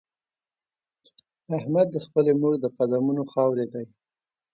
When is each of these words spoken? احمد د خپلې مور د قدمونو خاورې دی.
احمد 1.57 1.87
د 1.91 1.97
خپلې 2.05 2.31
مور 2.39 2.53
د 2.59 2.65
قدمونو 2.77 3.23
خاورې 3.31 3.65
دی. 3.73 3.85